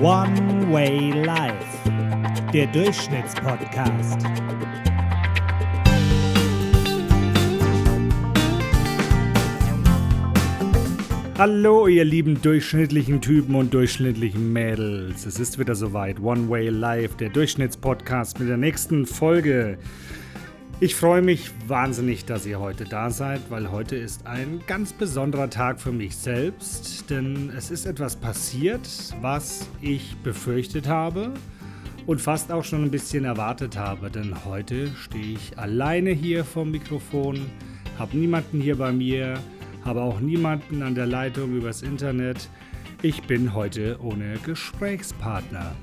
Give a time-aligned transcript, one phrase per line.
[0.00, 1.90] One Way Life,
[2.52, 4.18] der Durchschnittspodcast.
[11.38, 15.26] Hallo, ihr lieben durchschnittlichen Typen und durchschnittlichen Mädels.
[15.26, 16.20] Es ist wieder soweit.
[16.20, 19.78] One Way Life, der Durchschnittspodcast mit der nächsten Folge.
[20.80, 25.48] Ich freue mich wahnsinnig, dass ihr heute da seid, weil heute ist ein ganz besonderer
[25.48, 28.88] Tag für mich selbst, denn es ist etwas passiert,
[29.20, 31.32] was ich befürchtet habe
[32.06, 36.72] und fast auch schon ein bisschen erwartet habe, denn heute stehe ich alleine hier vom
[36.72, 37.46] Mikrofon,
[37.96, 39.34] habe niemanden hier bei mir,
[39.84, 42.48] habe auch niemanden an der Leitung übers Internet.
[43.00, 45.76] Ich bin heute ohne Gesprächspartner.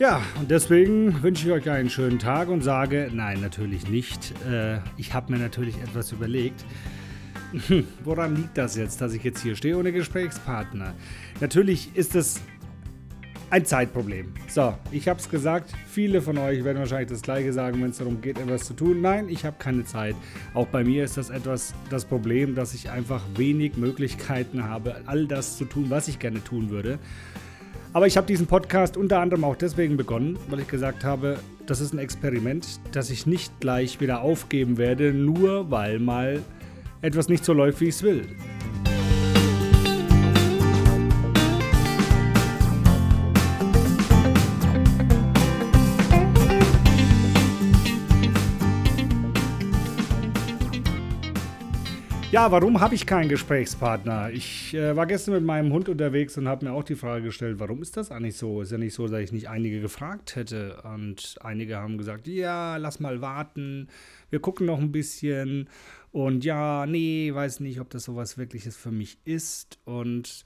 [0.00, 4.34] Ja, und deswegen wünsche ich euch einen schönen Tag und sage, nein, natürlich nicht.
[4.44, 6.64] Äh, ich habe mir natürlich etwas überlegt.
[8.04, 10.94] Woran liegt das jetzt, dass ich jetzt hier stehe ohne Gesprächspartner?
[11.40, 12.40] Natürlich ist es
[13.50, 14.34] ein Zeitproblem.
[14.48, 17.98] So, ich habe es gesagt, viele von euch werden wahrscheinlich das gleiche sagen, wenn es
[17.98, 19.00] darum geht, etwas zu tun.
[19.00, 20.16] Nein, ich habe keine Zeit.
[20.54, 25.28] Auch bei mir ist das etwas das Problem, dass ich einfach wenig Möglichkeiten habe, all
[25.28, 26.98] das zu tun, was ich gerne tun würde.
[27.94, 31.80] Aber ich habe diesen Podcast unter anderem auch deswegen begonnen, weil ich gesagt habe, das
[31.80, 36.42] ist ein Experiment, das ich nicht gleich wieder aufgeben werde, nur weil mal
[37.02, 38.26] etwas nicht so läuft, wie ich es will.
[52.34, 54.28] Ja, warum habe ich keinen Gesprächspartner?
[54.32, 57.60] Ich äh, war gestern mit meinem Hund unterwegs und habe mir auch die Frage gestellt,
[57.60, 58.60] warum ist das eigentlich so?
[58.60, 60.82] Ist ja nicht so, dass ich nicht einige gefragt hätte.
[60.82, 63.86] Und einige haben gesagt, ja, lass mal warten,
[64.30, 65.68] wir gucken noch ein bisschen.
[66.10, 69.78] Und ja, nee, weiß nicht, ob das sowas wirkliches für mich ist.
[69.84, 70.44] Und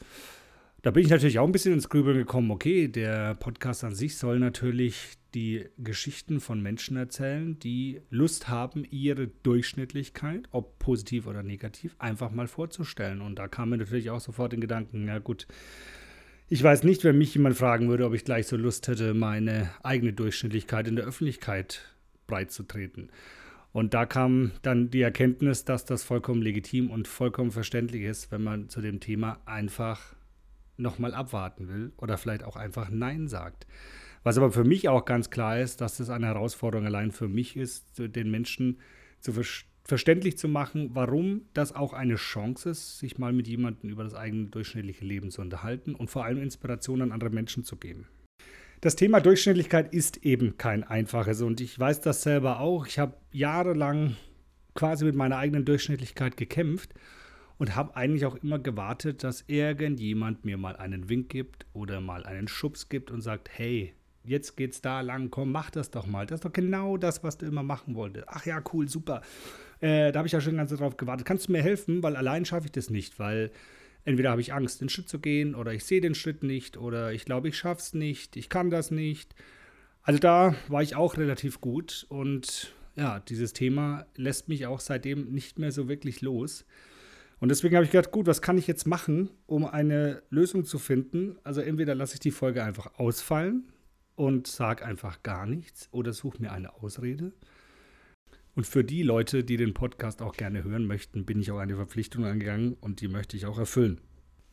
[0.83, 2.51] da bin ich natürlich auch ein bisschen ins Grübeln gekommen.
[2.51, 8.85] Okay, der Podcast an sich soll natürlich die Geschichten von Menschen erzählen, die Lust haben,
[8.91, 13.21] ihre Durchschnittlichkeit, ob positiv oder negativ, einfach mal vorzustellen.
[13.21, 15.47] Und da kam mir natürlich auch sofort den Gedanken, ja gut,
[16.49, 19.71] ich weiß nicht, wenn mich jemand fragen würde, ob ich gleich so Lust hätte, meine
[19.83, 21.83] eigene Durchschnittlichkeit in der Öffentlichkeit
[22.27, 23.11] breitzutreten.
[23.73, 28.43] Und da kam dann die Erkenntnis, dass das vollkommen legitim und vollkommen verständlich ist, wenn
[28.43, 30.15] man zu dem Thema einfach
[30.79, 33.67] nochmal abwarten will oder vielleicht auch einfach Nein sagt.
[34.29, 37.57] Was aber für mich auch ganz klar ist, dass es eine Herausforderung allein für mich
[37.57, 38.79] ist, den Menschen
[39.21, 39.43] zu ver
[39.85, 44.13] verständlich zu machen, warum das auch eine Chance ist, sich mal mit jemandem über das
[44.13, 48.07] eigene durchschnittliche Leben zu unterhalten und vor allem Inspiration an andere Menschen zu geben.
[48.83, 52.87] Das Thema Durchschnittlichkeit ist eben kein einfaches und ich weiß das selber auch.
[52.87, 54.15] Ich habe jahrelang
[54.75, 56.93] quasi mit meiner eigenen Durchschnittlichkeit gekämpft
[57.57, 62.27] und habe eigentlich auch immer gewartet, dass irgendjemand mir mal einen Wink gibt oder mal
[62.27, 63.95] einen Schubs gibt und sagt, hey,
[64.29, 66.27] jetzt geht's da lang, komm, mach das doch mal.
[66.27, 68.27] Das ist doch genau das, was du immer machen wolltest.
[68.29, 69.23] Ach ja, cool, super.
[69.81, 71.27] Äh, da habe ich ja schon ganz drauf gewartet.
[71.27, 72.03] Kannst du mir helfen?
[72.03, 73.51] Weil allein schaffe ich das nicht, weil
[74.05, 77.13] entweder habe ich Angst, den Schritt zu gehen oder ich sehe den Schritt nicht oder
[77.13, 79.35] ich glaube, ich schaffe es nicht, ich kann das nicht.
[80.03, 85.33] Also da war ich auch relativ gut und ja, dieses Thema lässt mich auch seitdem
[85.33, 86.65] nicht mehr so wirklich los.
[87.41, 90.79] Und deswegen habe ich gedacht, gut, was kann ich jetzt machen, um eine Lösung zu
[90.79, 91.37] finden?
[91.45, 93.65] Also entweder lasse ich die Folge einfach ausfallen,
[94.19, 97.33] und sag einfach gar nichts oder such mir eine Ausrede.
[98.57, 101.77] Und für die Leute, die den Podcast auch gerne hören möchten, bin ich auch eine
[101.77, 104.01] Verpflichtung angegangen und die möchte ich auch erfüllen.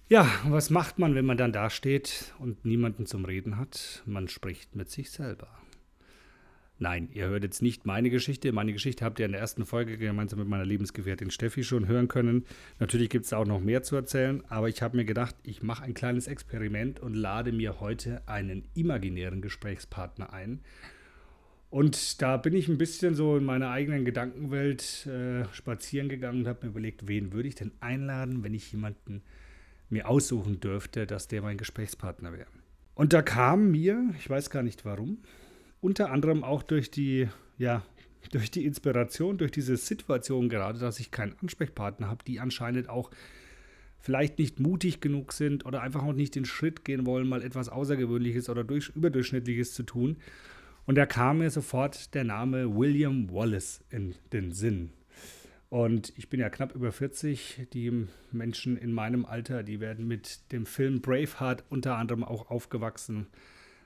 [0.07, 4.03] Ja, was macht man, wenn man dann dasteht und niemanden zum Reden hat?
[4.05, 5.47] Man spricht mit sich selber.
[6.77, 8.51] Nein, ihr hört jetzt nicht meine Geschichte.
[8.51, 12.09] Meine Geschichte habt ihr in der ersten Folge gemeinsam mit meiner Lebensgefährtin Steffi schon hören
[12.09, 12.45] können.
[12.79, 15.85] Natürlich gibt es auch noch mehr zu erzählen, aber ich habe mir gedacht, ich mache
[15.85, 20.59] ein kleines Experiment und lade mir heute einen imaginären Gesprächspartner ein.
[21.69, 26.47] Und da bin ich ein bisschen so in meiner eigenen Gedankenwelt äh, spazieren gegangen und
[26.47, 29.23] habe mir überlegt, wen würde ich denn einladen, wenn ich jemanden
[29.89, 32.47] mir aussuchen dürfte, dass der mein Gesprächspartner wäre.
[32.95, 35.19] Und da kam mir, ich weiß gar nicht warum,
[35.85, 37.29] unter anderem auch durch die,
[37.59, 37.83] ja,
[38.31, 43.11] durch die Inspiration, durch diese Situation gerade, dass ich keinen Ansprechpartner habe, die anscheinend auch
[43.99, 47.69] vielleicht nicht mutig genug sind oder einfach auch nicht den Schritt gehen wollen, mal etwas
[47.69, 50.17] Außergewöhnliches oder durch, Überdurchschnittliches zu tun.
[50.87, 54.89] Und da kam mir sofort der Name William Wallace in den Sinn.
[55.69, 57.67] Und ich bin ja knapp über 40.
[57.73, 63.27] Die Menschen in meinem Alter, die werden mit dem Film Braveheart unter anderem auch aufgewachsen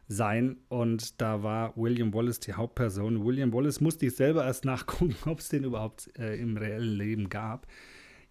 [0.09, 0.57] sein.
[0.67, 3.23] Und da war William Wallace die Hauptperson.
[3.23, 7.29] William Wallace musste ich selber erst nachgucken, ob es den überhaupt äh, im reellen Leben
[7.29, 7.67] gab.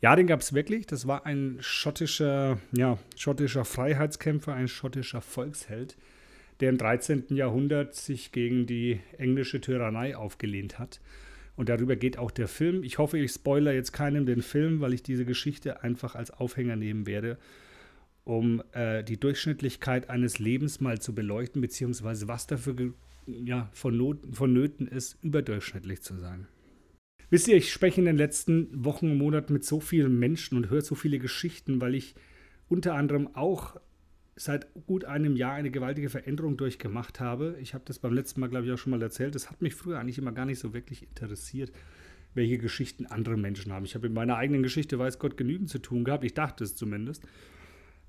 [0.01, 0.87] Ja, den gab es wirklich.
[0.87, 5.97] Das war ein schottischer, ja, schottischer Freiheitskämpfer, ein schottischer Volksheld,
[6.61, 7.27] der im 13.
[7.31, 11.01] Jahrhundert sich gegen die englische Tyrannei aufgelehnt hat.
[11.57, 12.85] Und darüber geht auch der Film.
[12.85, 16.77] Ich hoffe, ich spoiler jetzt keinem den Film, weil ich diese Geschichte einfach als Aufhänger
[16.77, 17.37] nehmen werde,
[18.29, 22.93] um äh, die Durchschnittlichkeit eines Lebens mal zu beleuchten, beziehungsweise was dafür
[23.27, 26.47] ja, vonnöten ist, überdurchschnittlich zu sein.
[27.31, 30.69] Wisst ihr, ich spreche in den letzten Wochen und Monaten mit so vielen Menschen und
[30.69, 32.15] höre so viele Geschichten, weil ich
[32.69, 33.81] unter anderem auch
[34.37, 37.57] seit gut einem Jahr eine gewaltige Veränderung durchgemacht habe.
[37.63, 39.35] Ich habe das beim letzten Mal, glaube ich, auch schon mal erzählt.
[39.35, 41.73] Das hat mich früher eigentlich immer gar nicht so wirklich interessiert,
[42.35, 43.87] welche Geschichten andere Menschen haben.
[43.87, 46.25] Ich habe in meiner eigenen Geschichte, weiß Gott, genügend zu tun gehabt.
[46.25, 47.25] Ich dachte es zumindest.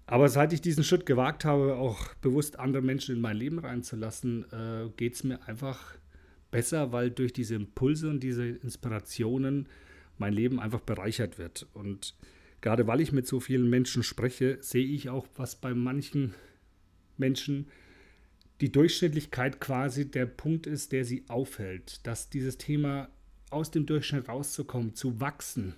[0.09, 4.44] Aber seit ich diesen Schritt gewagt habe, auch bewusst andere Menschen in mein Leben reinzulassen,
[4.51, 6.00] äh, geht es mir einfach
[6.50, 9.69] besser, weil durch diese Impulse und diese Inspirationen
[10.17, 11.67] mein Leben einfach bereichert wird.
[11.73, 12.15] Und
[12.59, 16.33] gerade weil ich mit so vielen Menschen spreche, sehe ich auch, was bei manchen
[17.17, 17.67] Menschen
[18.61, 22.03] die Durchschnittlichkeit quasi der Punkt ist, der sie aufhält.
[22.07, 23.09] Dass dieses Thema
[23.51, 25.75] aus dem Durchschnitt rauszukommen, zu wachsen,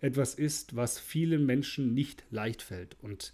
[0.00, 2.96] etwas ist, was vielen Menschen nicht leicht fällt.
[3.02, 3.32] Und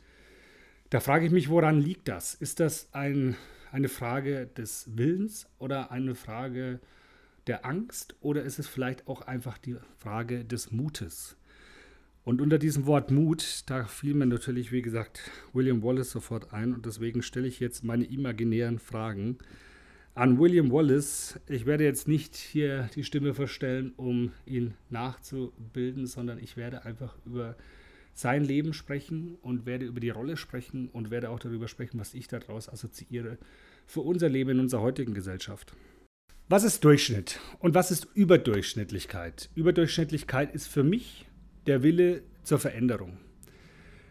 [0.91, 2.35] da frage ich mich, woran liegt das?
[2.35, 3.37] Ist das ein
[3.73, 6.81] eine Frage des Willens oder eine Frage
[7.47, 11.37] der Angst oder ist es vielleicht auch einfach die Frage des Mutes?
[12.25, 16.75] Und unter diesem Wort Mut, da fiel mir natürlich, wie gesagt, William Wallace sofort ein
[16.75, 19.39] und deswegen stelle ich jetzt meine imaginären Fragen
[20.15, 21.41] an William Wallace.
[21.49, 27.17] Ich werde jetzt nicht hier die Stimme verstellen, um ihn nachzubilden, sondern ich werde einfach
[27.25, 27.57] über
[28.19, 32.15] sein Leben sprechen und werde über die Rolle sprechen und werde auch darüber sprechen, was
[32.15, 33.39] ich daraus assoziiere
[33.87, 35.73] für unser Leben in unserer heutigen Gesellschaft.
[36.49, 39.51] Was ist Durchschnitt und was ist Überdurchschnittlichkeit?
[39.55, 41.29] Überdurchschnittlichkeit ist für mich
[41.69, 43.19] der Wille zur Veränderung.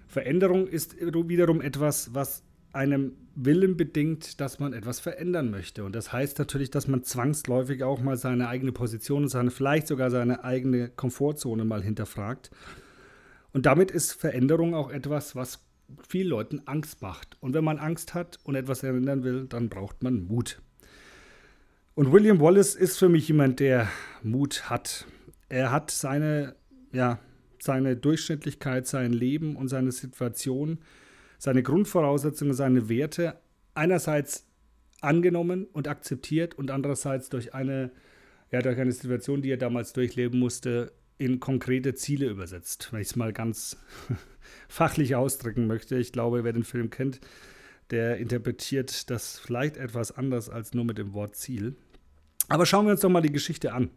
[0.08, 5.84] Veränderung ist wiederum etwas, was einem Willen bedingt, dass man etwas verändern möchte.
[5.84, 9.88] Und das heißt natürlich, dass man zwangsläufig auch mal seine eigene Position und seine, vielleicht
[9.88, 12.52] sogar seine eigene Komfortzone mal hinterfragt
[13.54, 15.66] und damit ist Veränderung auch etwas, was
[16.08, 17.38] vielen Leuten Angst macht.
[17.40, 20.62] Und wenn man Angst hat und etwas ändern will, dann braucht man Mut.
[21.96, 23.88] Und William Wallace ist für mich jemand, der
[24.22, 25.08] Mut hat.
[25.50, 26.56] Er hat seine,
[26.92, 27.20] ja,
[27.60, 30.80] seine Durchschnittlichkeit, sein Leben und seine Situation,
[31.40, 33.40] seine Grundvoraussetzungen, seine Werte
[33.74, 34.46] einerseits
[35.02, 37.92] angenommen und akzeptiert und andererseits durch eine,
[38.52, 43.08] ja, durch eine Situation, die er damals durchleben musste, in konkrete Ziele übersetzt, wenn ich
[43.08, 43.78] es mal ganz
[44.68, 45.98] fachlich ausdrücken möchte.
[45.98, 47.20] Ich glaube, wer den Film kennt,
[47.90, 51.76] der interpretiert das vielleicht etwas anders als nur mit dem Wort Ziel.
[52.50, 53.90] Aber schauen wir uns doch mal die Geschichte an.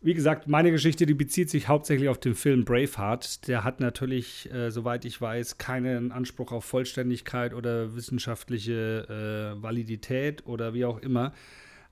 [0.00, 3.48] Wie gesagt, meine Geschichte, die bezieht sich hauptsächlich auf den Film Braveheart.
[3.48, 10.46] Der hat natürlich, äh, soweit ich weiß, keinen Anspruch auf Vollständigkeit oder wissenschaftliche äh, Validität
[10.46, 11.32] oder wie auch immer.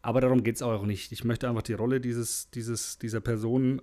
[0.02, 1.10] Aber darum geht es auch nicht.
[1.10, 3.82] Ich möchte einfach die Rolle dieses, dieses, dieser Person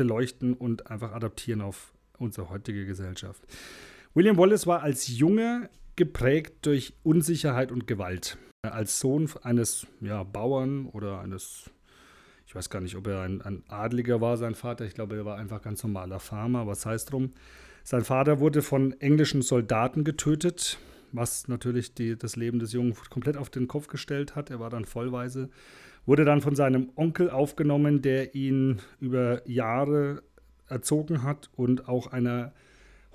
[0.00, 3.42] beleuchten und einfach adaptieren auf unsere heutige Gesellschaft.
[4.14, 8.38] William Wallace war als Junge geprägt durch Unsicherheit und Gewalt.
[8.62, 11.68] Als Sohn eines ja, Bauern oder eines,
[12.46, 14.86] ich weiß gar nicht, ob er ein, ein Adliger war, sein Vater.
[14.86, 17.34] Ich glaube, er war einfach ganz normaler Farmer, was heißt drum.
[17.84, 20.78] Sein Vater wurde von englischen Soldaten getötet,
[21.12, 24.50] was natürlich die, das Leben des Jungen komplett auf den Kopf gestellt hat.
[24.50, 25.50] Er war dann vollweise
[26.06, 30.22] wurde dann von seinem Onkel aufgenommen, der ihn über Jahre
[30.68, 32.52] erzogen hat und auch einer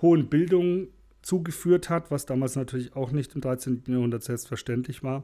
[0.02, 0.88] hohen Bildung
[1.22, 3.84] zugeführt hat, was damals natürlich auch nicht im 13.
[3.88, 5.24] Jahrhundert selbstverständlich war.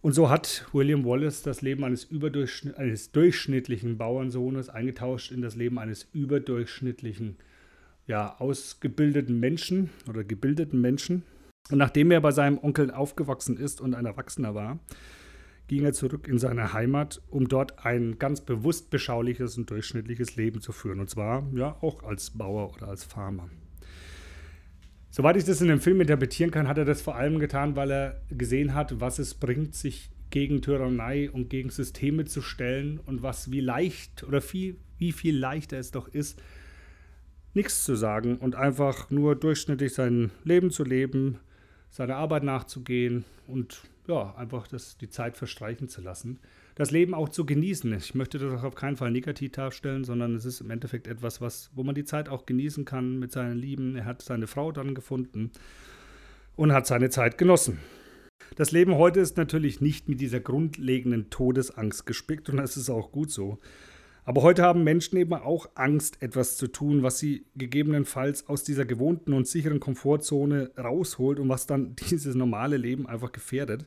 [0.00, 5.56] Und so hat William Wallace das Leben eines, Überdurchschnitt, eines durchschnittlichen Bauernsohnes eingetauscht in das
[5.56, 7.36] Leben eines überdurchschnittlichen,
[8.06, 11.22] ja, ausgebildeten Menschen oder gebildeten Menschen.
[11.70, 14.78] Und nachdem er bei seinem Onkel aufgewachsen ist und ein Erwachsener war,
[15.66, 20.60] ging er zurück in seine Heimat, um dort ein ganz bewusst beschauliches und durchschnittliches Leben
[20.60, 21.00] zu führen.
[21.00, 23.48] Und zwar ja auch als Bauer oder als Farmer.
[25.10, 27.90] Soweit ich das in dem Film interpretieren kann, hat er das vor allem getan, weil
[27.90, 33.22] er gesehen hat, was es bringt, sich gegen Tyrannei und gegen Systeme zu stellen und
[33.22, 36.42] was wie leicht oder viel, wie viel leichter es doch ist,
[37.54, 41.38] nichts zu sagen und einfach nur durchschnittlich sein Leben zu leben,
[41.94, 46.40] seiner Arbeit nachzugehen und ja, einfach das, die Zeit verstreichen zu lassen.
[46.74, 47.92] Das Leben auch zu genießen.
[47.94, 51.40] Ich möchte das auch auf keinen Fall negativ darstellen, sondern es ist im Endeffekt etwas,
[51.40, 53.94] was, wo man die Zeit auch genießen kann mit seinen Lieben.
[53.94, 55.52] Er hat seine Frau dann gefunden
[56.56, 57.78] und hat seine Zeit genossen.
[58.56, 63.12] Das Leben heute ist natürlich nicht mit dieser grundlegenden Todesangst gespickt und das ist auch
[63.12, 63.60] gut so.
[64.26, 68.86] Aber heute haben Menschen eben auch Angst, etwas zu tun, was sie gegebenenfalls aus dieser
[68.86, 73.86] gewohnten und sicheren Komfortzone rausholt und was dann dieses normale Leben einfach gefährdet.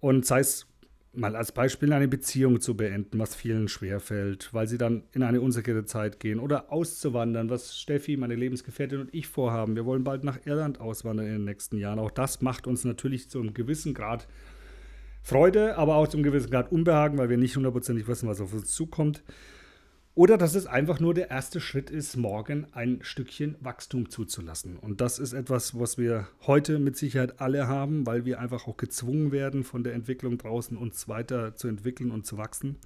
[0.00, 0.66] Und sei es
[1.12, 5.40] mal als Beispiel eine Beziehung zu beenden, was vielen schwerfällt, weil sie dann in eine
[5.40, 9.74] unsichere Zeit gehen oder auszuwandern, was Steffi, meine Lebensgefährtin und ich vorhaben.
[9.74, 11.98] Wir wollen bald nach Irland auswandern in den nächsten Jahren.
[11.98, 14.28] Auch das macht uns natürlich zu einem gewissen Grad
[15.28, 18.54] Freude, aber auch zu einem gewissen Grad Unbehagen, weil wir nicht hundertprozentig wissen, was auf
[18.54, 19.22] uns zukommt.
[20.14, 24.78] Oder dass es einfach nur der erste Schritt ist, morgen ein Stückchen Wachstum zuzulassen.
[24.78, 28.78] Und das ist etwas, was wir heute mit Sicherheit alle haben, weil wir einfach auch
[28.78, 32.76] gezwungen werden, von der Entwicklung draußen uns weiter zu entwickeln und zu wachsen.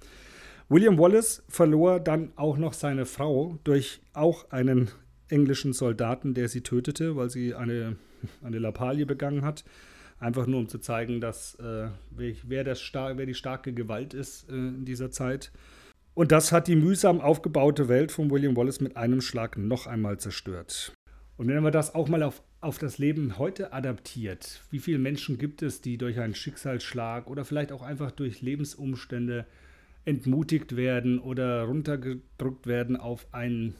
[0.67, 4.91] William Wallace verlor dann auch noch seine Frau durch auch einen
[5.29, 7.95] englischen Soldaten, der sie tötete, weil sie eine,
[8.41, 9.63] eine Lappalie begangen hat.
[10.23, 14.53] Einfach nur um zu zeigen, dass äh, wer, das wer die starke Gewalt ist äh,
[14.53, 15.51] in dieser Zeit.
[16.13, 20.19] Und das hat die mühsam aufgebaute Welt von William Wallace mit einem Schlag noch einmal
[20.19, 20.93] zerstört.
[21.35, 25.37] Und wenn man das auch mal auf, auf das Leben heute adaptiert, wie viele Menschen
[25.37, 29.45] gibt es, die durch einen Schicksalsschlag oder vielleicht auch einfach durch Lebensumstände
[30.05, 33.75] entmutigt werden oder runtergedrückt werden auf ein,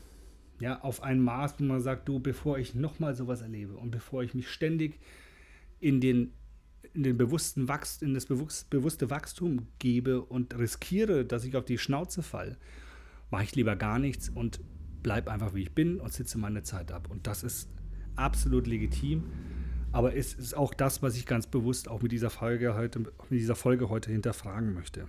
[0.59, 4.23] ja, auf ein Maß, wo man sagt, du, bevor ich nochmal sowas erlebe und bevor
[4.23, 4.99] ich mich ständig
[5.83, 6.33] in den
[6.93, 11.79] in den bewussten Wachst, in das bewusste Wachstum gebe und riskiere, dass ich auf die
[11.79, 12.57] Schnauze falle,
[13.31, 14.59] mache ich lieber gar nichts und
[15.01, 17.09] bleibe einfach wie ich bin und sitze meine Zeit ab.
[17.09, 17.67] Und das ist
[18.15, 19.23] absolut legitim.
[19.91, 23.13] Aber es ist auch das, was ich ganz bewusst auch mit dieser Folge heute, mit
[23.31, 25.07] dieser Folge heute hinterfragen möchte.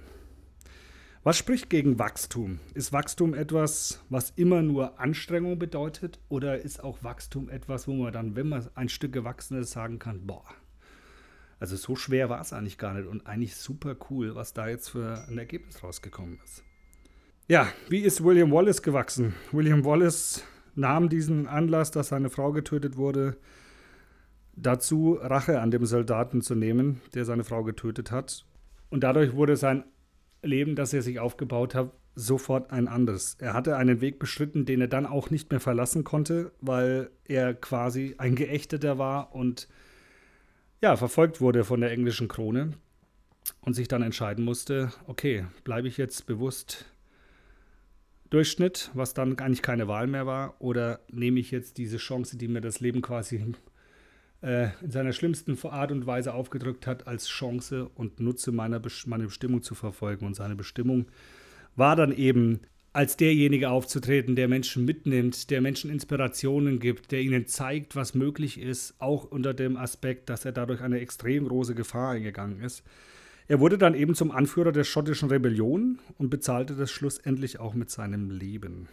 [1.23, 2.61] Was spricht gegen Wachstum?
[2.75, 6.21] Ist Wachstum etwas, was immer nur Anstrengung bedeutet?
[6.29, 9.99] Oder ist auch Wachstum etwas, wo man dann, wenn man ein Stück gewachsen ist, sagen
[9.99, 10.45] kann, boah,
[11.65, 14.91] also so schwer war es eigentlich gar nicht und eigentlich super cool, was da jetzt
[14.91, 16.63] für ein Ergebnis rausgekommen ist.
[17.49, 19.33] Ja, wie ist William Wallace gewachsen?
[19.51, 20.45] William Wallace
[20.75, 23.39] nahm diesen Anlass, dass seine Frau getötet wurde,
[24.55, 28.45] dazu Rache an dem Soldaten zu nehmen, der seine Frau getötet hat.
[28.91, 29.85] Und dadurch wurde sein
[30.43, 33.39] Leben, das er sich aufgebaut hat, sofort ein anderes.
[33.41, 37.55] Er hatte einen Weg beschritten, den er dann auch nicht mehr verlassen konnte, weil er
[37.55, 39.67] quasi ein Geächteter war und
[40.81, 42.73] ja, verfolgt wurde von der englischen Krone
[43.61, 46.87] und sich dann entscheiden musste, okay, bleibe ich jetzt bewusst
[48.31, 52.49] Durchschnitt, was dann eigentlich keine Wahl mehr war, oder nehme ich jetzt diese Chance, die
[52.49, 53.55] mir das Leben quasi
[54.43, 59.25] äh, in seiner schlimmsten Art und Weise aufgedrückt hat, als Chance und nutze meine, meine
[59.25, 60.27] Bestimmung zu verfolgen.
[60.27, 61.07] Und seine Bestimmung
[61.77, 62.61] war dann eben
[62.95, 68.61] als derjenige aufzutreten, der Menschen mitnimmt, der Menschen Inspirationen gibt, der ihnen zeigt, was möglich
[68.61, 72.85] ist, auch unter dem Aspekt, dass er dadurch eine extrem große Gefahr eingegangen ist.
[73.49, 77.91] Er wurde dann eben zum Anführer der schottischen Rebellion und bezahlte das schlussendlich auch mit
[77.91, 78.89] seinem Leben.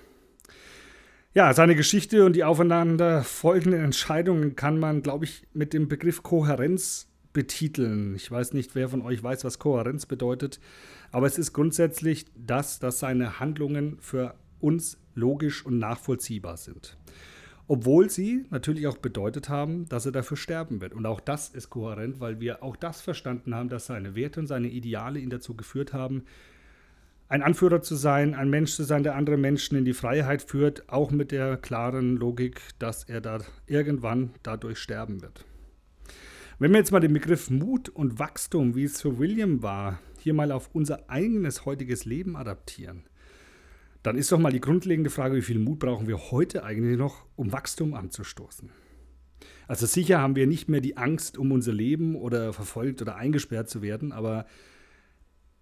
[1.36, 6.24] Ja, seine Geschichte und die aufeinander folgenden Entscheidungen kann man, glaube ich, mit dem Begriff
[6.24, 8.16] Kohärenz betiteln.
[8.16, 10.60] Ich weiß nicht, wer von euch weiß, was Kohärenz bedeutet.
[11.12, 16.98] Aber es ist grundsätzlich das, dass seine Handlungen für uns logisch und nachvollziehbar sind.
[17.68, 20.94] Obwohl sie natürlich auch bedeutet haben, dass er dafür sterben wird.
[20.94, 24.48] Und auch das ist kohärent, weil wir auch das verstanden haben, dass seine Werte und
[24.48, 26.24] seine Ideale ihn dazu geführt haben,
[27.30, 30.90] ein Anführer zu sein, ein Mensch zu sein, der andere Menschen in die Freiheit führt,
[30.90, 35.46] auch mit der klaren Logik, dass er da irgendwann dadurch sterben wird.
[36.62, 40.36] Wenn wir jetzt mal den Begriff Mut und Wachstum, wie es für William war, hier
[40.36, 43.02] mal auf unser eigenes heutiges Leben adaptieren,
[44.04, 47.26] dann ist doch mal die grundlegende Frage, wie viel Mut brauchen wir heute eigentlich noch,
[47.36, 48.70] um Wachstum anzustoßen?
[49.68, 53.68] Also sicher haben wir nicht mehr die Angst um unser Leben oder verfolgt oder eingesperrt
[53.68, 54.46] zu werden, aber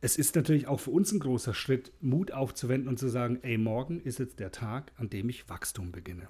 [0.02, 3.58] es ist natürlich auch für uns ein großer Schritt, Mut aufzuwenden und zu sagen, ey,
[3.58, 6.28] morgen ist jetzt der Tag, an dem ich Wachstum beginne.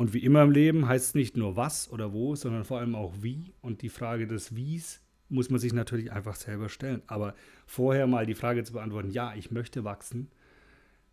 [0.00, 2.94] Und wie immer im Leben heißt es nicht nur was oder wo, sondern vor allem
[2.94, 3.52] auch wie.
[3.60, 7.02] Und die Frage des Wies muss man sich natürlich einfach selber stellen.
[7.06, 7.34] Aber
[7.66, 10.30] vorher mal die Frage zu beantworten, ja, ich möchte wachsen,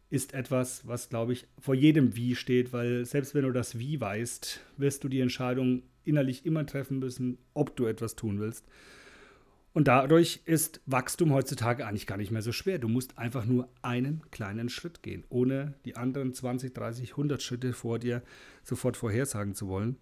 [0.09, 3.99] ist etwas, was, glaube ich, vor jedem Wie steht, weil selbst wenn du das Wie
[3.99, 8.65] weißt, wirst du die Entscheidung innerlich immer treffen müssen, ob du etwas tun willst.
[9.77, 12.79] Und dadurch ist Wachstum heutzutage eigentlich gar nicht mehr so schwer.
[12.79, 17.73] Du musst einfach nur einen kleinen Schritt gehen, ohne die anderen 20, 30, 100 Schritte
[17.73, 18.23] vor dir
[18.63, 19.97] sofort vorhersagen zu wollen.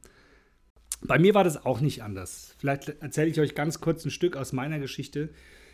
[1.02, 2.56] Bei mir war das auch nicht anders.
[2.58, 5.28] Vielleicht erzähle ich euch ganz kurz ein Stück aus meiner Geschichte.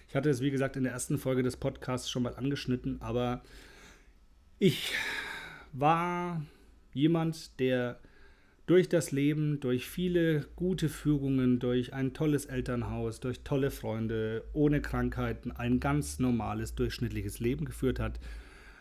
[0.08, 3.43] Ich hatte es, wie gesagt, in der ersten Folge des Podcasts schon mal angeschnitten, aber
[4.58, 4.93] ich
[5.74, 6.41] war
[6.91, 8.00] jemand, der
[8.72, 14.82] durch das Leben, durch viele gute Führungen, durch ein tolles Elternhaus, durch tolle Freunde, ohne
[14.82, 18.18] Krankheiten, ein ganz normales, durchschnittliches Leben geführt hat.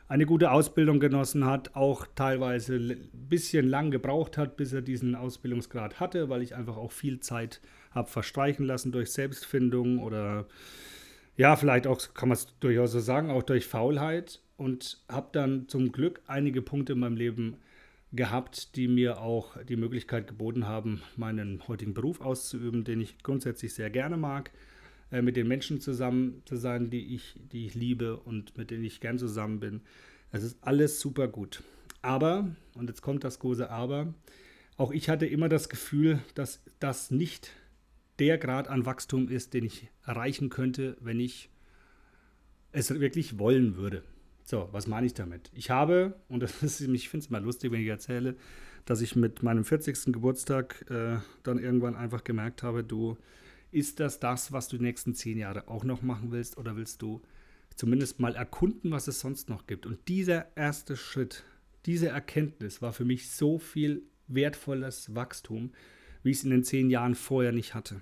[0.06, 5.16] eine gute Ausbildung genossen hat, auch teilweise ein bisschen lang gebraucht hat, bis er diesen
[5.16, 10.46] Ausbildungsgrad hatte, weil ich einfach auch viel Zeit habe verstreichen lassen durch Selbstfindung oder
[11.36, 15.66] ja, vielleicht auch, kann man es durchaus so sagen, auch durch Faulheit und habe dann
[15.66, 17.56] zum Glück einige Punkte in meinem Leben
[18.12, 23.74] gehabt, die mir auch die Möglichkeit geboten haben, meinen heutigen Beruf auszuüben, den ich grundsätzlich
[23.74, 24.50] sehr gerne mag.
[25.10, 28.84] Äh, mit den Menschen zusammen zu sein, die ich, die ich liebe und mit denen
[28.84, 29.80] ich gern zusammen bin.
[30.32, 31.62] Es ist alles super gut.
[32.02, 34.14] Aber, und jetzt kommt das große Aber,
[34.76, 37.52] auch ich hatte immer das Gefühl, dass das nicht
[38.18, 41.50] der Grad an Wachstum ist, den ich erreichen könnte, wenn ich
[42.72, 44.04] es wirklich wollen würde.
[44.44, 45.50] So, was meine ich damit?
[45.54, 48.36] Ich habe, und das ist, ich finde es mal lustig, wenn ich erzähle,
[48.84, 50.12] dass ich mit meinem 40.
[50.12, 53.16] Geburtstag äh, dann irgendwann einfach gemerkt habe, du,
[53.70, 57.02] ist das das, was du die nächsten zehn Jahre auch noch machen willst oder willst
[57.02, 57.20] du
[57.76, 59.86] zumindest mal erkunden, was es sonst noch gibt?
[59.86, 61.44] Und dieser erste Schritt,
[61.86, 65.72] diese Erkenntnis war für mich so viel wertvolles Wachstum,
[66.22, 68.00] wie ich es in den zehn Jahren vorher nicht hatte.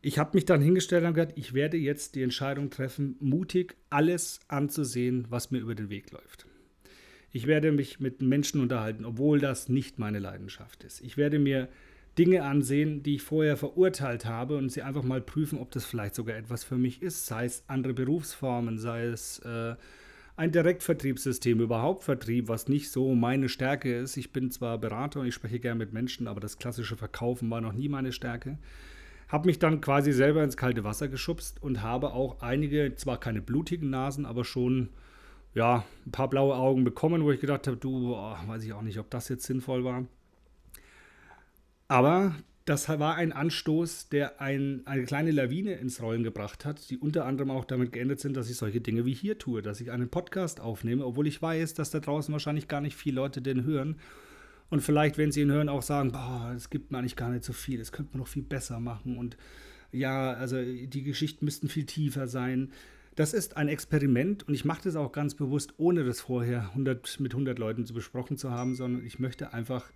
[0.00, 4.40] Ich habe mich dann hingestellt und gesagt, ich werde jetzt die Entscheidung treffen, mutig alles
[4.46, 6.46] anzusehen, was mir über den Weg läuft.
[7.32, 11.00] Ich werde mich mit Menschen unterhalten, obwohl das nicht meine Leidenschaft ist.
[11.02, 11.68] Ich werde mir
[12.16, 16.14] Dinge ansehen, die ich vorher verurteilt habe und sie einfach mal prüfen, ob das vielleicht
[16.14, 17.26] sogar etwas für mich ist.
[17.26, 19.74] Sei es andere Berufsformen, sei es äh,
[20.36, 24.16] ein Direktvertriebssystem, überhaupt Vertrieb, was nicht so meine Stärke ist.
[24.16, 27.60] Ich bin zwar Berater und ich spreche gerne mit Menschen, aber das klassische Verkaufen war
[27.60, 28.58] noch nie meine Stärke.
[29.28, 33.42] Habe mich dann quasi selber ins kalte Wasser geschubst und habe auch einige, zwar keine
[33.42, 34.88] blutigen Nasen, aber schon
[35.54, 38.82] ja, ein paar blaue Augen bekommen, wo ich gedacht habe, du, oh, weiß ich auch
[38.82, 40.06] nicht, ob das jetzt sinnvoll war.
[41.88, 42.34] Aber
[42.68, 47.24] das war ein Anstoß, der ein, eine kleine Lawine ins Rollen gebracht hat, die unter
[47.24, 50.10] anderem auch damit geendet sind, dass ich solche Dinge wie hier tue, dass ich einen
[50.10, 53.96] Podcast aufnehme, obwohl ich weiß, dass da draußen wahrscheinlich gar nicht viele Leute den hören.
[54.70, 56.12] Und vielleicht, wenn sie ihn hören, auch sagen,
[56.54, 59.16] es gibt mir eigentlich gar nicht so viel, das könnte man noch viel besser machen.
[59.16, 59.36] Und
[59.92, 62.72] ja, also die Geschichten müssten viel tiefer sein.
[63.14, 67.18] Das ist ein Experiment und ich mache das auch ganz bewusst, ohne das vorher 100,
[67.20, 69.90] mit 100 Leuten zu besprochen zu haben, sondern ich möchte einfach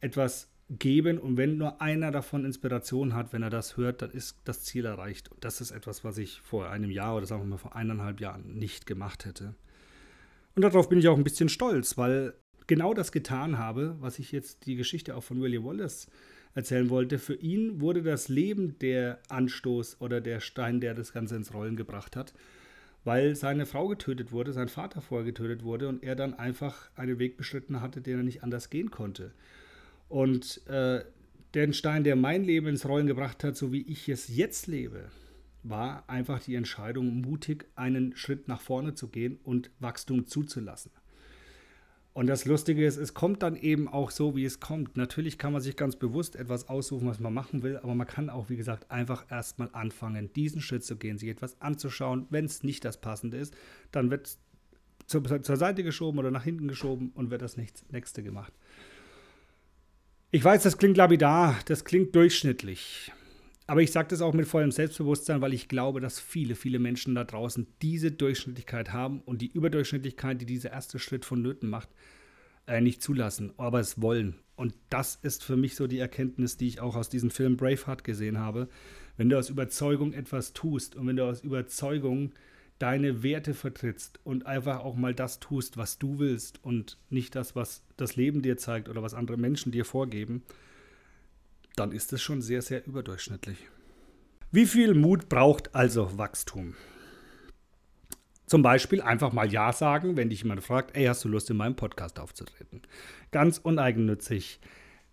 [0.00, 4.38] etwas geben und wenn nur einer davon Inspiration hat, wenn er das hört, dann ist
[4.44, 5.30] das Ziel erreicht.
[5.30, 8.20] Und das ist etwas, was ich vor einem Jahr oder sagen wir mal vor eineinhalb
[8.20, 9.54] Jahren nicht gemacht hätte.
[10.54, 12.34] Und darauf bin ich auch ein bisschen stolz, weil
[12.70, 16.06] genau das getan habe, was ich jetzt die Geschichte auch von William Wallace
[16.54, 17.18] erzählen wollte.
[17.18, 21.74] Für ihn wurde das Leben der Anstoß oder der Stein, der das Ganze ins Rollen
[21.74, 22.32] gebracht hat,
[23.02, 27.18] weil seine Frau getötet wurde, sein Vater vorher getötet wurde und er dann einfach einen
[27.18, 29.32] Weg beschritten hatte, den er nicht anders gehen konnte.
[30.08, 31.04] Und äh,
[31.54, 35.06] der Stein, der mein Leben ins Rollen gebracht hat, so wie ich es jetzt lebe,
[35.64, 40.92] war einfach die Entscheidung, mutig einen Schritt nach vorne zu gehen und Wachstum zuzulassen.
[42.12, 44.96] Und das Lustige ist, es kommt dann eben auch so, wie es kommt.
[44.96, 48.30] Natürlich kann man sich ganz bewusst etwas aussuchen, was man machen will, aber man kann
[48.30, 52.26] auch, wie gesagt, einfach erstmal anfangen, diesen Schritt zu gehen, sich etwas anzuschauen.
[52.30, 53.54] Wenn es nicht das Passende ist,
[53.92, 54.38] dann wird es
[55.06, 58.52] zur, zur Seite geschoben oder nach hinten geschoben und wird das nächste gemacht.
[60.32, 63.12] Ich weiß, das klingt lapidar, das klingt durchschnittlich.
[63.70, 67.14] Aber ich sage das auch mit vollem Selbstbewusstsein, weil ich glaube, dass viele, viele Menschen
[67.14, 71.88] da draußen diese Durchschnittlichkeit haben und die Überdurchschnittlichkeit, die dieser erste Schritt vonnöten macht,
[72.66, 74.34] äh, nicht zulassen, aber es wollen.
[74.56, 78.02] Und das ist für mich so die Erkenntnis, die ich auch aus diesem Film Braveheart
[78.02, 78.68] gesehen habe.
[79.16, 82.32] Wenn du aus Überzeugung etwas tust und wenn du aus Überzeugung
[82.80, 87.54] deine Werte vertrittst und einfach auch mal das tust, was du willst und nicht das,
[87.54, 90.42] was das Leben dir zeigt oder was andere Menschen dir vorgeben,
[91.76, 93.58] dann ist es schon sehr, sehr überdurchschnittlich.
[94.52, 96.74] Wie viel Mut braucht also Wachstum?
[98.46, 101.56] Zum Beispiel einfach mal Ja sagen, wenn dich jemand fragt, ey, hast du Lust, in
[101.56, 102.82] meinem Podcast aufzutreten?
[103.30, 104.58] Ganz uneigennützig.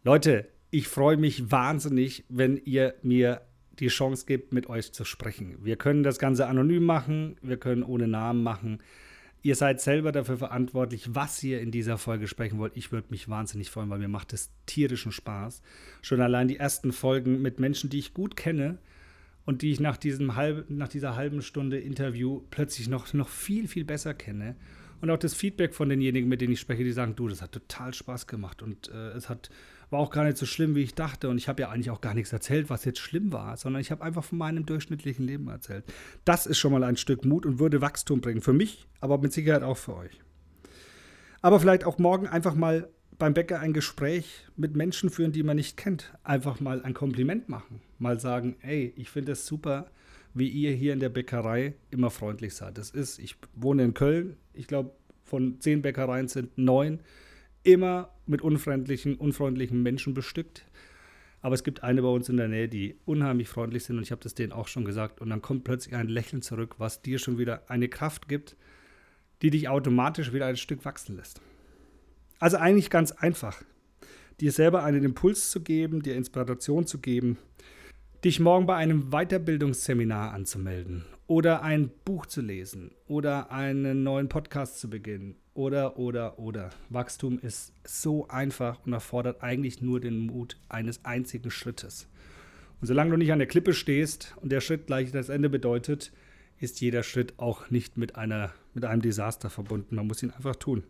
[0.04, 3.42] Leute, ich freue mich wahnsinnig, wenn ihr mir
[3.80, 5.58] die Chance gibt, mit euch zu sprechen.
[5.64, 8.80] Wir können das Ganze anonym machen, wir können ohne Namen machen.
[9.48, 12.76] Ihr seid selber dafür verantwortlich, was ihr in dieser Folge sprechen wollt.
[12.76, 15.62] Ich würde mich wahnsinnig freuen, weil mir macht es tierischen Spaß.
[16.02, 18.78] Schon allein die ersten Folgen mit Menschen, die ich gut kenne
[19.46, 23.70] und die ich nach, diesem halb, nach dieser halben Stunde Interview plötzlich noch, noch viel,
[23.70, 24.58] viel besser kenne.
[25.02, 27.52] Und auch das Feedback von denjenigen, mit denen ich spreche, die sagen, du, das hat
[27.52, 29.50] total Spaß gemacht und äh, es hat
[29.90, 31.30] war auch gar nicht so schlimm, wie ich dachte.
[31.30, 33.92] Und ich habe ja eigentlich auch gar nichts erzählt, was jetzt schlimm war, sondern ich
[33.92, 35.86] habe einfach von meinem durchschnittlichen Leben erzählt.
[36.26, 38.42] Das ist schon mal ein Stück Mut und würde Wachstum bringen.
[38.42, 40.20] Für mich, aber mit Sicherheit auch für euch.
[41.42, 45.56] Aber vielleicht auch morgen einfach mal beim Bäcker ein Gespräch mit Menschen führen, die man
[45.56, 46.14] nicht kennt.
[46.24, 47.82] Einfach mal ein Kompliment machen.
[47.98, 49.90] Mal sagen, ey, ich finde es super,
[50.34, 52.78] wie ihr hier in der Bäckerei immer freundlich seid.
[52.78, 54.92] Das ist, ich wohne in Köln, ich glaube,
[55.24, 57.02] von zehn Bäckereien sind neun
[57.64, 60.66] immer mit unfreundlichen, unfreundlichen Menschen bestückt.
[61.42, 64.12] Aber es gibt eine bei uns in der Nähe, die unheimlich freundlich sind und ich
[64.12, 65.22] habe das denen auch schon gesagt.
[65.22, 68.56] Und dann kommt plötzlich ein Lächeln zurück, was dir schon wieder eine Kraft gibt,
[69.42, 71.42] die dich automatisch wieder ein Stück wachsen lässt.
[72.40, 73.62] Also eigentlich ganz einfach.
[74.40, 77.38] Dir selber einen Impuls zu geben, dir Inspiration zu geben,
[78.28, 84.82] dich morgen bei einem Weiterbildungsseminar anzumelden oder ein Buch zu lesen oder einen neuen Podcast
[84.82, 86.72] zu beginnen oder, oder, oder.
[86.90, 92.10] Wachstum ist so einfach und erfordert eigentlich nur den Mut eines einzigen Schrittes.
[92.82, 96.12] Und solange du nicht an der Klippe stehst und der Schritt gleich das Ende bedeutet,
[96.60, 99.96] ist jeder Schritt auch nicht mit, einer, mit einem Desaster verbunden.
[99.96, 100.84] Man muss ihn einfach tun.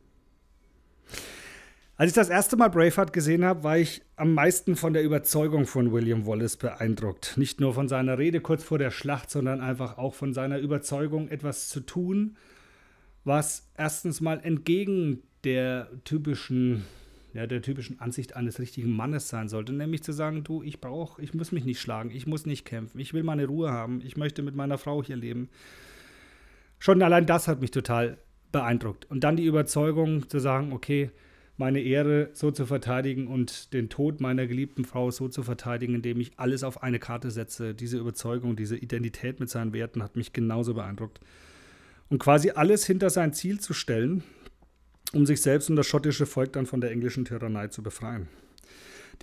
[2.00, 5.66] Als ich das erste Mal Braveheart gesehen habe, war ich am meisten von der Überzeugung
[5.66, 7.34] von William Wallace beeindruckt.
[7.38, 11.28] Nicht nur von seiner Rede kurz vor der Schlacht, sondern einfach auch von seiner Überzeugung,
[11.30, 12.38] etwas zu tun,
[13.24, 16.84] was erstens mal entgegen der typischen,
[17.34, 21.20] ja, der typischen Ansicht eines richtigen Mannes sein sollte, nämlich zu sagen, du, ich brauche,
[21.20, 24.18] ich muss mich nicht schlagen, ich muss nicht kämpfen, ich will meine Ruhe haben, ich
[24.18, 25.50] möchte mit meiner Frau hier leben.
[26.78, 28.20] Schon allein das hat mich total
[28.52, 29.10] beeindruckt.
[29.10, 31.10] Und dann die Überzeugung zu sagen, okay,
[31.58, 36.20] meine Ehre so zu verteidigen und den Tod meiner geliebten Frau so zu verteidigen, indem
[36.20, 37.74] ich alles auf eine Karte setze.
[37.74, 41.20] Diese Überzeugung, diese Identität mit seinen Werten hat mich genauso beeindruckt.
[42.10, 44.24] Und quasi alles hinter sein Ziel zu stellen,
[45.14, 48.28] um sich selbst und das schottische Volk dann von der englischen Tyrannei zu befreien.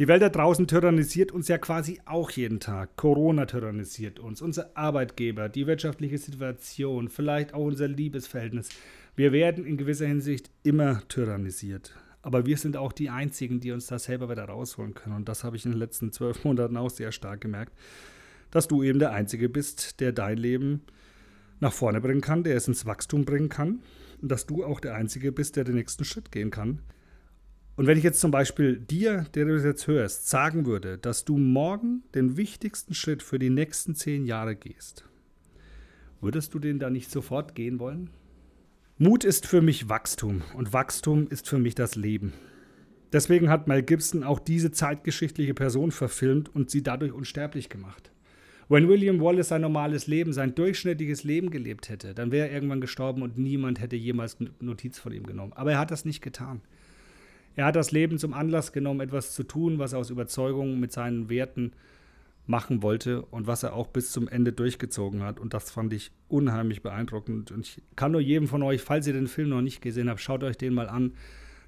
[0.01, 2.97] Die Welt da draußen tyrannisiert uns ja quasi auch jeden Tag.
[2.97, 8.71] Corona tyrannisiert uns, unser Arbeitgeber, die wirtschaftliche Situation, vielleicht auch unser Liebesverhältnis.
[9.15, 11.95] Wir werden in gewisser Hinsicht immer tyrannisiert.
[12.25, 15.15] Aber wir sind auch die Einzigen, die uns da selber wieder rausholen können.
[15.15, 17.75] Und das habe ich in den letzten zwölf Monaten auch sehr stark gemerkt,
[18.51, 20.81] dass du eben der Einzige bist, der dein Leben
[21.61, 23.83] nach vorne bringen kann, der es ins Wachstum bringen kann.
[24.23, 26.81] Und dass du auch der Einzige bist, der den nächsten Schritt gehen kann.
[27.77, 31.27] Und wenn ich jetzt zum Beispiel dir, der du das jetzt hörst, sagen würde, dass
[31.27, 35.05] du morgen den wichtigsten Schritt für die nächsten zehn Jahre gehst,
[36.23, 38.09] würdest du den da nicht sofort gehen wollen?
[38.97, 42.33] Mut ist für mich Wachstum und Wachstum ist für mich das Leben.
[43.13, 48.13] Deswegen hat Mel Gibson auch diese zeitgeschichtliche Person verfilmt und sie dadurch unsterblich gemacht.
[48.69, 52.81] Wenn William Wallace sein normales Leben, sein durchschnittliches Leben gelebt hätte, dann wäre er irgendwann
[52.81, 55.55] gestorben und niemand hätte jemals Notiz von ihm genommen.
[55.55, 56.61] Aber er hat das nicht getan.
[57.57, 60.93] Er hat das Leben zum Anlass genommen, etwas zu tun, was er aus Überzeugung mit
[60.93, 61.73] seinen Werten
[62.47, 65.41] machen wollte und was er auch bis zum Ende durchgezogen hat.
[65.41, 67.51] Und das fand ich unheimlich beeindruckend.
[67.51, 70.21] Und ich kann nur jedem von euch, falls ihr den Film noch nicht gesehen habt,
[70.21, 71.15] schaut euch den mal an.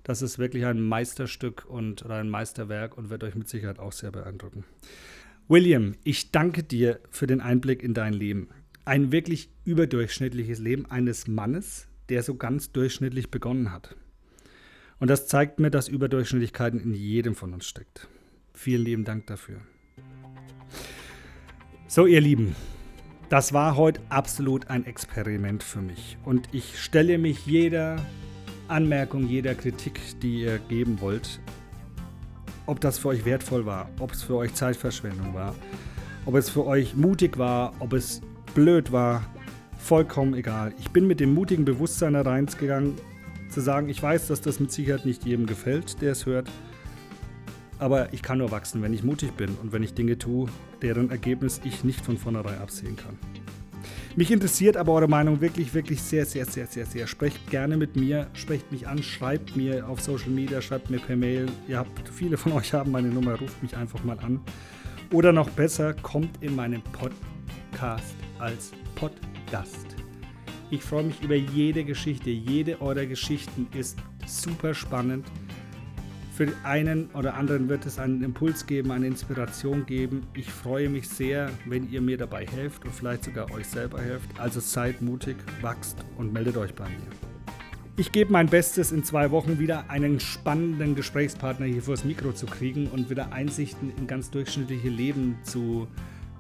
[0.05, 3.93] Das ist wirklich ein Meisterstück und oder ein Meisterwerk und wird euch mit Sicherheit auch
[3.93, 4.65] sehr beeindrucken.
[5.49, 8.49] William, ich danke dir für den Einblick in dein Leben.
[8.85, 13.97] Ein wirklich überdurchschnittliches Leben eines Mannes, der so ganz durchschnittlich begonnen hat.
[14.99, 18.09] Und das zeigt mir, dass Überdurchschnittlichkeiten in jedem von uns steckt.
[18.55, 19.61] Vielen lieben Dank dafür.
[21.89, 22.57] So, ihr Lieben,
[23.29, 26.19] das war heute absolut ein Experiment für mich.
[26.25, 27.97] Und ich stelle mich jeder
[28.67, 31.41] Anmerkung, jeder Kritik, die ihr geben wollt,
[32.67, 35.55] ob das für euch wertvoll war, ob es für euch Zeitverschwendung war,
[36.25, 38.21] ob es für euch mutig war, ob es
[38.53, 39.23] blöd war,
[39.79, 40.75] vollkommen egal.
[40.81, 42.97] Ich bin mit dem mutigen Bewusstsein da reingegangen,
[43.49, 46.51] zu sagen, ich weiß, dass das mit Sicherheit nicht jedem gefällt, der es hört.
[47.79, 50.49] Aber ich kann nur wachsen, wenn ich mutig bin und wenn ich Dinge tue,
[50.83, 53.19] deren Ergebnis ich nicht von vornherein absehen kann.
[54.17, 57.07] Mich interessiert aber eure Meinung wirklich, wirklich sehr, sehr, sehr, sehr, sehr.
[57.07, 61.17] Sprecht gerne mit mir, sprecht mich an, schreibt mir auf Social Media, schreibt mir per
[61.17, 61.47] Mail.
[61.69, 64.41] Ihr habt, viele von euch haben meine Nummer, ruft mich einfach mal an.
[65.13, 69.97] Oder noch besser, kommt in meinen Podcast als Podcast.
[70.71, 72.31] Ich freue mich über jede Geschichte.
[72.31, 75.27] Jede eurer Geschichten ist super spannend.
[76.37, 80.27] Für einen oder anderen wird es einen Impuls geben, eine Inspiration geben.
[80.35, 84.39] Ich freue mich sehr, wenn ihr mir dabei helft und vielleicht sogar euch selber helft.
[84.39, 87.09] Also seid mutig, wachst und meldet euch bei mir.
[87.97, 92.45] Ich gebe mein Bestes, in zwei Wochen wieder einen spannenden Gesprächspartner hier vors Mikro zu
[92.45, 95.89] kriegen und wieder Einsichten in ganz durchschnittliche Leben zu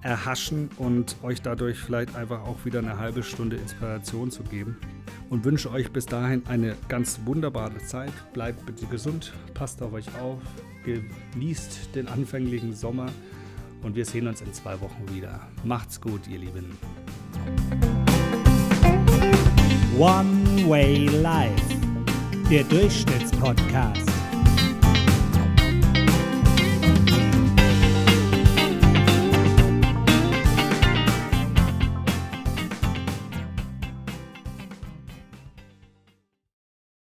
[0.06, 4.76] erhaschen und euch dadurch vielleicht einfach auch wieder eine halbe Stunde Inspiration zu geben
[5.30, 8.12] und wünsche euch bis dahin eine ganz wunderbare Zeit.
[8.32, 10.38] Bleibt bitte gesund, passt auf euch auf,
[10.84, 13.06] genießt den anfänglichen Sommer
[13.82, 15.40] und wir sehen uns in zwei Wochen wieder.
[15.64, 16.78] Macht's gut, ihr Lieben.
[19.98, 21.76] One Way Life,
[22.48, 24.15] der Durchschnittspodcast.